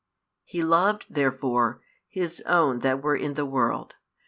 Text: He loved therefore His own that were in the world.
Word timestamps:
He 0.43 0.63
loved 0.63 1.05
therefore 1.11 1.79
His 2.09 2.41
own 2.47 2.79
that 2.79 3.03
were 3.03 3.15
in 3.15 3.35
the 3.35 3.45
world. 3.45 3.93